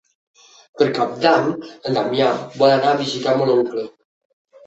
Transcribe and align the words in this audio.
Per 0.81 0.85
Cap 0.93 1.11
d'Any 1.25 1.49
en 1.89 1.99
Damià 1.99 2.31
vol 2.61 2.73
anar 2.77 2.93
a 2.95 2.99
visitar 3.05 3.35
mon 3.43 3.51
oncle. 3.59 3.85